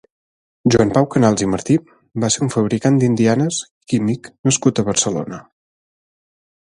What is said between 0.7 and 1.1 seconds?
Joan Pau